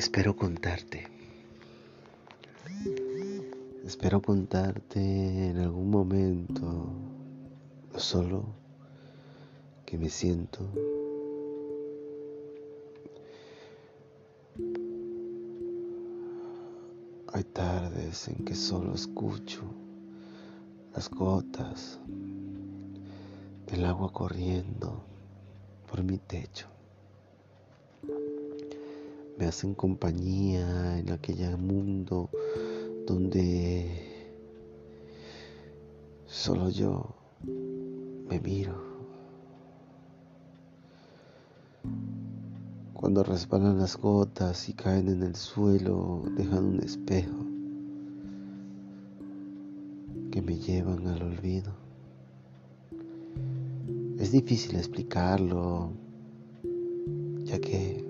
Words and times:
espero 0.00 0.34
contarte. 0.34 1.06
Espero 3.84 4.22
contarte 4.22 4.98
en 5.50 5.58
algún 5.58 5.90
momento, 5.90 6.64
no 7.92 7.98
solo 7.98 8.46
que 9.84 9.98
me 9.98 10.08
siento 10.08 10.66
Hay 17.32 17.44
tardes 17.44 18.28
en 18.28 18.42
que 18.44 18.54
solo 18.54 18.94
escucho 18.94 19.60
las 20.94 21.10
gotas 21.10 22.00
del 23.66 23.84
agua 23.84 24.10
corriendo 24.14 25.04
por 25.88 26.02
mi 26.02 26.16
techo. 26.16 26.79
Me 29.40 29.46
hacen 29.46 29.74
compañía 29.74 30.98
en 30.98 31.10
aquel 31.10 31.56
mundo 31.56 32.28
donde 33.06 33.90
solo 36.26 36.68
yo 36.68 37.14
me 38.28 38.38
miro. 38.38 38.90
cuando 42.92 43.24
resbalan 43.24 43.78
las 43.78 43.96
gotas 43.96 44.68
y 44.68 44.74
caen 44.74 45.08
en 45.08 45.22
el 45.22 45.34
suelo, 45.34 46.22
dejan 46.36 46.64
un 46.66 46.80
espejo 46.80 47.46
que 50.30 50.42
me 50.42 50.58
llevan 50.58 51.06
al 51.08 51.22
olvido. 51.22 51.72
Es 54.18 54.32
difícil 54.32 54.76
explicarlo, 54.76 55.92
ya 57.42 57.58
que 57.58 58.09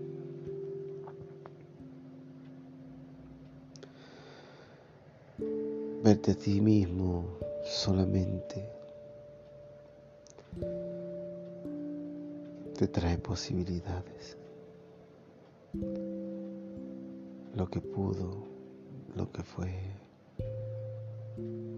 verte 6.10 6.32
a 6.32 6.34
ti 6.34 6.60
mismo 6.60 7.24
solamente. 7.64 8.68
Te 12.76 12.88
trae 12.88 13.16
posibilidades. 13.18 14.36
Lo 17.54 17.70
que 17.70 17.80
pudo, 17.80 18.44
lo 19.14 19.30
que 19.30 19.44
fue, 19.44 19.72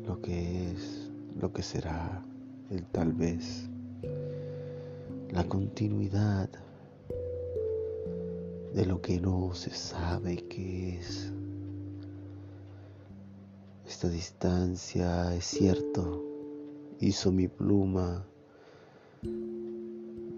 lo 0.07 0.23
que 0.23 0.71
es, 0.71 1.11
lo 1.39 1.53
que 1.53 1.63
será, 1.63 2.25
el 2.71 2.87
tal 2.87 3.13
vez, 3.13 3.69
la 5.31 5.45
continuidad 5.45 6.49
de 8.73 8.87
lo 8.87 9.03
que 9.03 9.21
no 9.21 9.53
se 9.53 9.69
sabe 9.75 10.37
que 10.49 10.97
es. 10.99 11.31
Esta 13.93 14.09
distancia, 14.09 15.35
es 15.35 15.45
cierto, 15.45 16.25
hizo 16.99 17.31
mi 17.31 17.47
pluma 17.47 18.25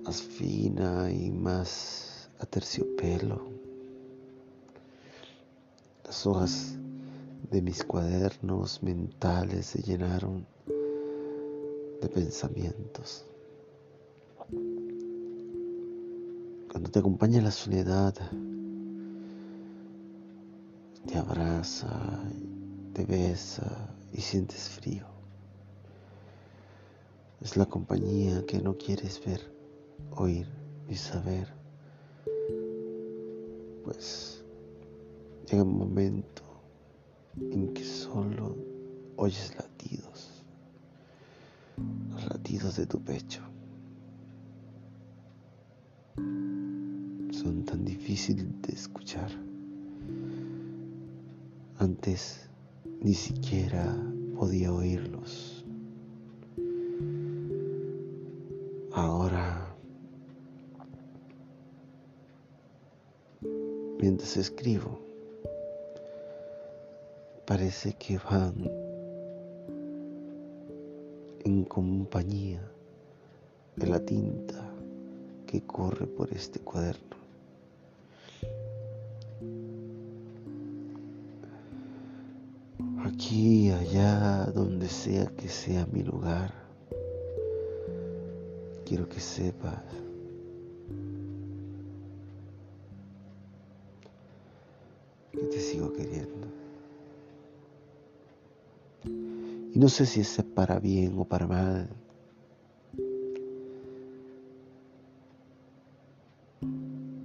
más 0.03 0.21
fina 0.21 1.11
y 1.11 1.31
más 1.31 2.29
a 2.41 2.47
terciopelo. 2.47 3.49
Las 6.05 6.27
hojas 6.27 6.77
de 7.53 7.63
mis 7.63 7.85
cuadernos 7.85 8.83
mentales 8.83 9.67
se 9.67 9.83
llenaron 9.83 10.45
de 12.03 12.09
pensamientos. 12.09 13.25
Cuando 16.73 16.91
te 16.91 16.99
acompaña 16.99 17.41
la 17.41 17.53
soledad, 17.53 18.15
te 21.07 21.17
abraza, 21.17 22.21
te 22.95 23.05
besa 23.05 23.95
y 24.13 24.23
sientes 24.23 24.71
frío. 24.71 25.05
Es 27.43 27.59
la 27.59 27.67
compañía 27.67 28.47
que 28.47 28.63
no 28.63 28.79
quieres 28.79 29.23
ver, 29.27 29.41
oír 30.13 30.49
ni 30.89 30.97
saber 30.97 31.65
pues 33.85 34.43
llega 35.51 35.63
un 35.63 35.79
momento 35.79 36.43
en 37.37 37.73
que 37.75 37.85
solo 37.85 38.57
oyes 39.17 39.55
latidos, 39.57 40.43
los 42.11 42.27
latidos 42.27 42.77
de 42.77 42.87
tu 42.87 43.01
pecho. 43.03 43.43
Son 46.17 47.65
tan 47.65 47.85
difíciles 47.85 48.47
de 48.63 48.73
escuchar. 48.73 49.31
Antes 51.79 52.49
ni 53.01 53.15
siquiera 53.15 53.97
podía 54.37 54.73
oírlos. 54.73 55.65
Ahora 58.93 59.75
mientras 64.05 64.37
escribo. 64.37 65.01
Parece 67.47 67.95
que 67.95 68.19
van 68.19 68.71
en 71.43 71.65
compañía 71.65 72.61
de 73.77 73.87
la 73.87 74.01
tinta 74.05 74.71
que 75.47 75.63
corre 75.63 76.07
por 76.07 76.31
este 76.35 76.61
cuaderno. 76.61 77.24
Aquí, 83.25 83.71
allá, 83.71 84.45
donde 84.55 84.87
sea 84.87 85.25
que 85.35 85.49
sea 85.49 85.87
mi 85.87 86.03
lugar, 86.03 86.53
quiero 88.85 89.09
que 89.09 89.19
sepas 89.19 89.83
que 95.33 95.39
te 95.39 95.59
sigo 95.59 95.91
queriendo. 95.95 96.49
Y 99.73 99.79
no 99.79 99.89
sé 99.89 100.05
si 100.05 100.21
es 100.21 100.45
para 100.55 100.79
bien 100.79 101.19
o 101.19 101.25
para 101.25 101.47
mal. 101.47 101.89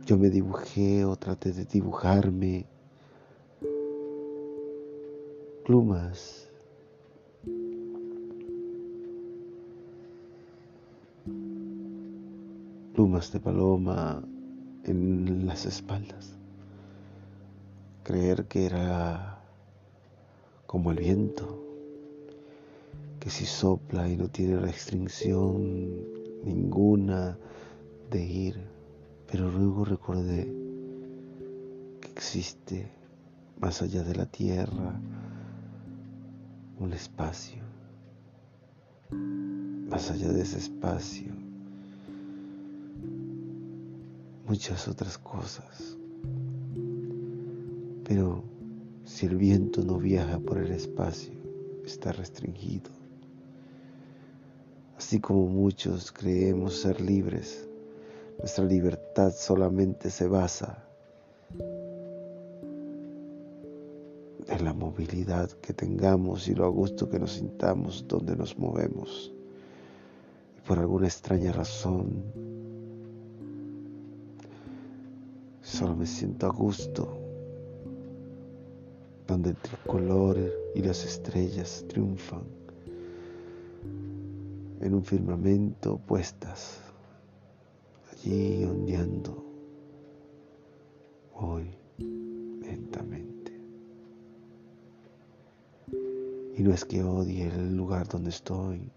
Yo 0.05 0.17
me 0.17 0.29
dibujé 0.29 1.03
o 1.03 1.17
traté 1.17 1.51
de 1.51 1.65
dibujarme 1.65 2.67
plumas. 5.69 6.49
Plumas 12.95 13.31
de 13.31 13.39
paloma 13.39 14.23
en 14.85 15.45
las 15.45 15.67
espaldas 15.67 16.33
creer 18.01 18.45
que 18.45 18.65
era 18.65 19.43
como 20.65 20.89
el 20.89 20.97
viento, 20.97 21.63
que 23.19 23.29
si 23.29 23.45
sopla 23.45 24.09
y 24.09 24.17
no 24.17 24.27
tiene 24.27 24.57
restricción 24.57 25.99
ninguna 26.45 27.37
de 28.09 28.25
ir, 28.25 28.59
pero 29.31 29.51
luego 29.51 29.85
recordé 29.85 30.51
que 32.01 32.09
existe 32.09 32.91
más 33.59 33.83
allá 33.83 34.01
de 34.01 34.15
la 34.15 34.25
tierra 34.25 34.99
un 36.79 36.93
espacio, 36.93 37.61
más 39.11 40.09
allá 40.11 40.31
de 40.31 40.41
ese 40.41 40.57
espacio 40.57 41.33
muchas 44.45 44.87
otras 44.87 45.17
cosas 45.17 45.99
pero 48.09 48.43
si 49.05 49.27
el 49.27 49.35
viento 49.37 49.83
no 49.83 49.99
viaja 49.99 50.39
por 50.39 50.57
el 50.57 50.71
espacio, 50.71 51.31
está 51.85 52.11
restringido. 52.11 52.89
Así 54.97 55.19
como 55.19 55.45
muchos 55.45 56.11
creemos 56.11 56.81
ser 56.81 56.99
libres, 57.01 57.69
nuestra 58.39 58.65
libertad 58.65 59.31
solamente 59.31 60.09
se 60.09 60.27
basa 60.27 60.88
en 64.49 64.65
la 64.65 64.73
movilidad 64.73 65.49
que 65.61 65.73
tengamos 65.73 66.47
y 66.47 66.55
lo 66.55 66.65
a 66.65 66.69
gusto 66.69 67.07
que 67.07 67.19
nos 67.19 67.33
sintamos 67.33 68.05
donde 68.07 68.35
nos 68.35 68.57
movemos. 68.57 69.31
Y 70.57 70.67
por 70.67 70.79
alguna 70.79 71.07
extraña 71.07 71.51
razón, 71.51 72.23
solo 75.61 75.95
me 75.95 76.05
siento 76.05 76.47
a 76.47 76.49
gusto 76.49 77.17
donde 79.27 79.51
el 79.51 79.57
tricolor 79.57 80.37
y 80.73 80.81
las 80.81 81.05
estrellas 81.05 81.85
triunfan 81.87 82.41
en 84.81 84.93
un 84.93 85.03
firmamento 85.03 85.99
puestas, 86.07 86.79
allí 88.11 88.63
ondeando 88.63 89.45
hoy. 91.35 91.79
Es 96.67 96.83
que 96.83 97.01
odie 97.01 97.47
el 97.47 97.75
lugar 97.75 98.07
donde 98.07 98.31
estoy, 98.31 98.91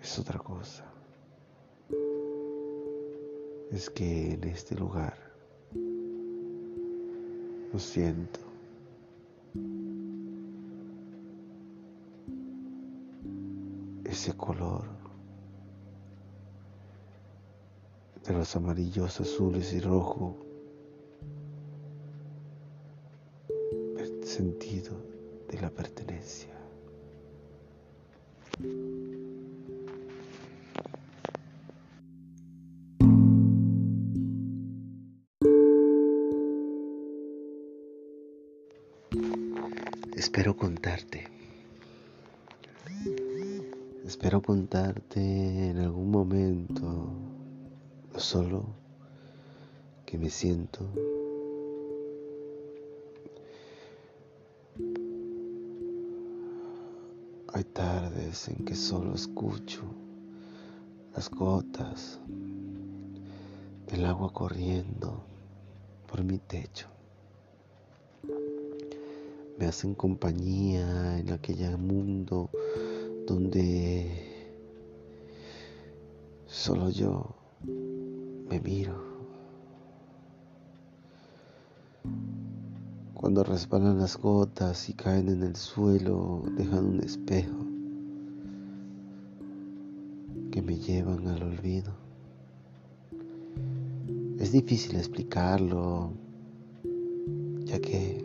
es 0.00 0.18
otra 0.18 0.38
cosa. 0.38 0.84
Es 3.70 3.88
que 3.88 4.34
en 4.34 4.44
este 4.44 4.74
lugar 4.74 5.16
lo 7.72 7.78
siento. 7.78 8.40
Ese 14.04 14.34
color 14.34 14.84
de 18.26 18.32
los 18.34 18.54
amarillos, 18.54 19.20
azules 19.20 19.72
y 19.72 19.80
rojo 19.80 20.47
sentido 24.38 24.92
de 25.50 25.60
la 25.60 25.68
pertenencia. 25.68 26.54
Espero 40.16 40.56
contarte. 40.56 41.26
Espero 44.06 44.40
contarte 44.40 45.18
en 45.20 45.78
algún 45.78 46.12
momento 46.12 47.10
lo 48.12 48.20
solo 48.20 48.66
que 50.06 50.16
me 50.16 50.30
siento 50.30 51.17
Hay 57.54 57.64
tardes 57.64 58.48
en 58.48 58.64
que 58.66 58.74
solo 58.74 59.14
escucho 59.14 59.80
las 61.14 61.30
gotas 61.30 62.20
del 63.86 64.04
agua 64.04 64.32
corriendo 64.32 65.24
por 66.06 66.22
mi 66.22 66.38
techo. 66.38 66.88
Me 69.58 69.64
hacen 69.66 69.94
compañía 69.94 71.18
en 71.18 71.32
aquel 71.32 71.78
mundo 71.78 72.50
donde 73.26 74.54
solo 76.46 76.90
yo 76.90 77.34
me 78.48 78.60
miro. 78.60 79.17
Cuando 83.28 83.44
resbalan 83.44 83.98
las 83.98 84.16
gotas 84.16 84.88
y 84.88 84.94
caen 84.94 85.28
en 85.28 85.42
el 85.42 85.54
suelo, 85.54 86.44
dejan 86.56 86.86
un 86.86 87.00
espejo 87.00 87.58
que 90.50 90.62
me 90.62 90.78
llevan 90.78 91.28
al 91.28 91.42
olvido. 91.42 91.92
Es 94.38 94.50
difícil 94.50 94.96
explicarlo, 94.96 96.10
ya 97.66 97.78
que 97.80 98.24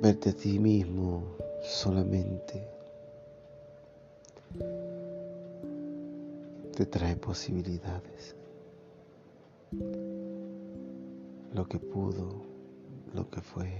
verte 0.00 0.30
a 0.30 0.32
ti 0.32 0.58
mismo 0.58 1.22
solamente 1.62 2.66
te 6.74 6.86
trae 6.86 7.14
posibilidades 7.16 8.36
lo 11.52 11.66
que 11.66 11.78
pudo, 11.78 12.42
lo 13.14 13.28
que 13.30 13.40
fue, 13.40 13.72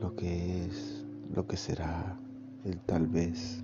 lo 0.00 0.14
que 0.14 0.64
es, 0.64 1.04
lo 1.34 1.46
que 1.46 1.56
será, 1.56 2.18
el 2.64 2.80
tal 2.80 3.06
vez, 3.06 3.62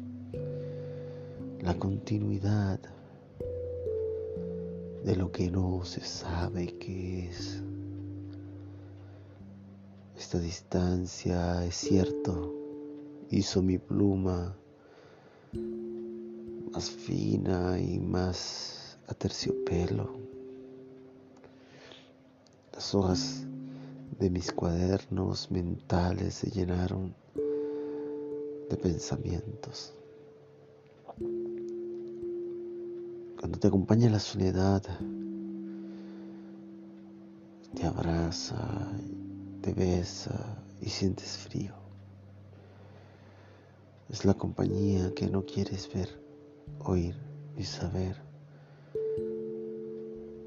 la 1.61 1.75
continuidad 1.79 2.81
de 5.05 5.17
lo 5.17 5.31
que 5.33 5.51
no 5.51 5.85
se 5.85 6.01
sabe 6.01 6.79
qué 6.79 7.29
es. 7.29 7.63
Esta 10.17 10.39
distancia, 10.39 11.65
es 11.65 11.75
cierto, 11.75 12.55
hizo 13.31 13.63
mi 13.63 13.79
pluma 13.79 14.57
más 16.73 16.91
fina 16.91 17.81
y 17.81 17.99
más 17.99 18.99
a 19.09 19.15
terciopelo. 19.15 20.30
Las 22.81 22.95
hojas 22.95 23.47
de 24.19 24.31
mis 24.31 24.51
cuadernos 24.53 25.51
mentales 25.51 26.33
se 26.33 26.51
llenaron 26.51 27.15
de 28.71 28.77
pensamientos. 28.79 29.93
Cuando 33.39 33.59
te 33.59 33.69
acompaña 33.69 34.09
la 34.09 34.19
soledad, 34.19 34.83
te 37.75 37.85
abraza, 37.85 38.91
te 39.61 39.75
besa 39.75 40.57
y 40.81 40.89
sientes 40.89 41.37
frío. 41.37 41.75
Es 44.09 44.25
la 44.25 44.33
compañía 44.33 45.13
que 45.15 45.29
no 45.29 45.45
quieres 45.45 45.87
ver, 45.93 46.19
oír 46.79 47.15
ni 47.59 47.65
saber 47.65 48.17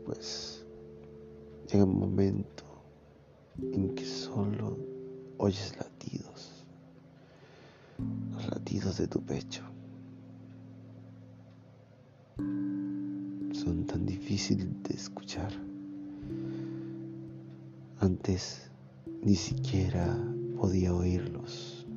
pues 0.08 0.63
llega 1.72 1.84
un 1.86 2.00
momento 2.00 2.64
en 3.72 3.96
que 3.96 4.06
solo 4.06 4.78
oyes 5.38 5.76
latidos, 5.78 6.66
los 8.32 8.48
latidos 8.50 8.98
de 8.98 9.08
tu 9.08 9.22
pecho. 9.22 9.64
Son 12.38 13.86
tan 13.86 14.06
difíciles 14.06 14.68
de 14.84 14.96
escuchar. 14.96 15.52
Antes 18.00 18.70
ni 19.22 19.36
siquiera 19.36 20.18
podía 20.58 20.94
oírlos. 20.94 21.88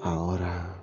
Ahora 0.00 0.80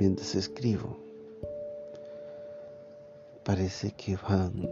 mientras 0.00 0.34
escribo. 0.34 1.09
Parece 3.44 3.92
que 3.92 4.16
van 4.16 4.68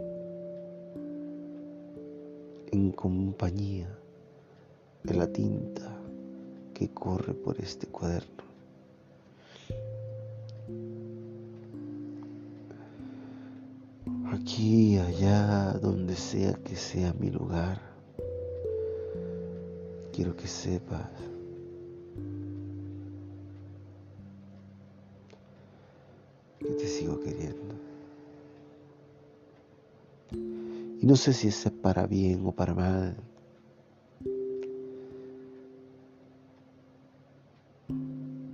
en 2.71 2.91
compañía 2.91 3.89
de 5.03 5.13
la 5.15 5.27
tinta 5.27 5.97
que 6.73 6.89
corre 6.89 7.33
por 7.33 7.59
este 7.59 7.87
cuaderno. 7.87 8.43
Aquí, 14.31 14.97
allá, 14.97 15.73
donde 15.81 16.15
sea 16.15 16.53
que 16.53 16.75
sea 16.75 17.13
mi 17.13 17.31
lugar, 17.31 17.81
quiero 20.13 20.35
que 20.35 20.47
sepas 20.47 21.09
que 26.59 26.71
te 26.71 26.87
sigo 26.87 27.19
queriendo. 27.19 27.88
No 31.09 31.15
sé 31.15 31.33
si 31.33 31.47
es 31.47 31.67
para 31.81 32.05
bien 32.05 32.45
o 32.45 32.51
para 32.51 32.75
mal. 32.75 33.17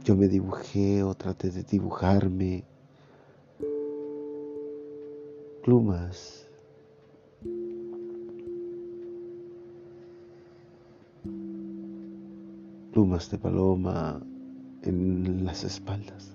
Yo 0.06 0.16
me 0.16 0.30
dibujé 0.30 1.04
o 1.04 1.14
traté 1.16 1.50
de 1.52 1.64
dibujarme 1.64 2.64
plumas. 5.66 6.48
Plumas 12.94 13.30
de 13.32 13.38
paloma 13.38 14.22
en 14.84 15.44
las 15.44 15.66
espaldas 15.66 16.32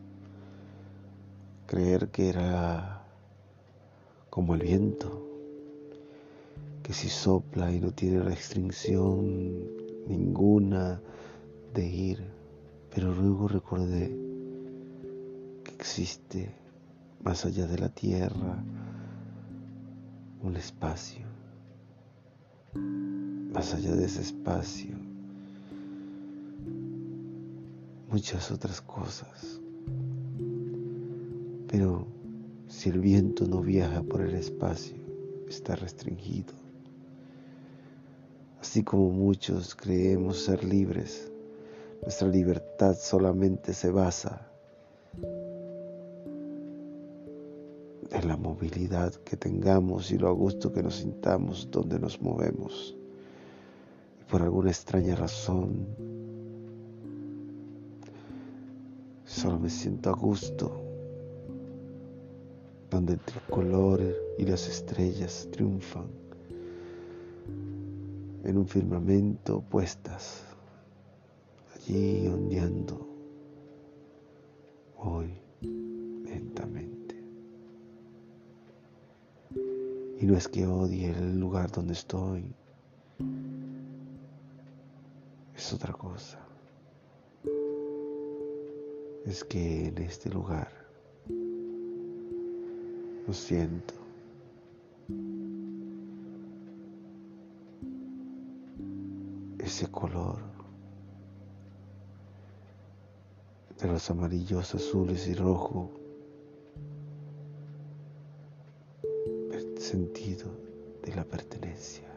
creer 1.66 2.08
que 2.08 2.28
era 2.28 3.04
como 4.28 4.54
el 4.54 4.62
viento, 4.62 5.29
que 6.82 6.92
si 6.92 7.08
sopla 7.08 7.72
y 7.72 7.80
no 7.80 7.92
tiene 7.92 8.20
restricción 8.20 9.66
ninguna 10.06 11.00
de 11.74 11.86
ir, 11.86 12.24
pero 12.94 13.14
luego 13.14 13.48
recordé 13.48 14.08
que 15.64 15.72
existe 15.72 16.54
más 17.22 17.44
allá 17.44 17.66
de 17.66 17.78
la 17.78 17.88
tierra 17.88 18.64
un 20.42 20.56
espacio, 20.56 21.26
más 23.52 23.74
allá 23.74 23.94
de 23.94 24.06
ese 24.06 24.22
espacio 24.22 25.10
muchas 28.10 28.50
otras 28.50 28.80
cosas. 28.80 29.60
Pero 31.68 32.06
si 32.66 32.90
el 32.90 32.98
viento 33.00 33.46
no 33.46 33.60
viaja 33.60 34.02
por 34.02 34.22
el 34.22 34.34
espacio, 34.34 34.96
está 35.48 35.76
restringido. 35.76 36.52
Así 38.60 38.84
como 38.84 39.08
muchos 39.08 39.74
creemos 39.74 40.44
ser 40.44 40.62
libres, 40.64 41.32
nuestra 42.02 42.28
libertad 42.28 42.94
solamente 42.94 43.72
se 43.72 43.90
basa 43.90 44.46
en 48.10 48.28
la 48.28 48.36
movilidad 48.36 49.14
que 49.14 49.38
tengamos 49.38 50.10
y 50.10 50.18
lo 50.18 50.28
a 50.28 50.32
gusto 50.32 50.70
que 50.74 50.82
nos 50.82 50.96
sintamos 50.96 51.70
donde 51.70 51.98
nos 51.98 52.20
movemos. 52.20 52.94
Y 54.20 54.24
por 54.30 54.42
alguna 54.42 54.68
extraña 54.68 55.16
razón, 55.16 55.86
solo 59.24 59.58
me 59.58 59.70
siento 59.70 60.10
a 60.10 60.14
gusto 60.14 60.82
donde 62.90 63.14
el 63.14 63.20
tricolor 63.20 64.02
y 64.36 64.44
las 64.44 64.68
estrellas 64.68 65.48
triunfan 65.50 66.19
en 68.44 68.58
un 68.58 68.66
firmamento 68.66 69.60
puestas 69.62 70.44
allí 71.74 72.26
ondeando 72.28 73.06
hoy 74.96 75.32
lentamente. 76.24 77.16
Y 80.18 80.26
no 80.26 80.36
es 80.36 80.48
que 80.48 80.66
odie 80.66 81.10
el 81.10 81.38
lugar 81.38 81.70
donde 81.70 81.94
estoy, 81.94 82.54
es 85.56 85.72
otra 85.72 85.92
cosa. 85.92 86.38
Es 89.24 89.44
que 89.44 89.88
en 89.88 89.98
este 89.98 90.30
lugar 90.30 90.70
lo 93.26 93.32
siento. 93.32 93.99
Ese 99.62 99.86
color 99.90 100.38
de 103.80 103.88
los 103.88 104.10
amarillos, 104.10 104.74
azules 104.74 105.26
y 105.28 105.34
rojo, 105.34 105.90
sentido 109.90 110.46
de 111.02 111.14
la 111.16 111.24
pertenencia. 111.24 112.08